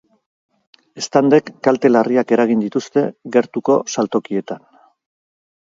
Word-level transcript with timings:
Eztandek 1.01 1.51
kalte 1.67 1.91
larriak 1.93 2.33
eragin 2.37 2.65
dituzte 2.65 3.05
gertuko 3.37 3.77
saltokietan. 3.97 4.69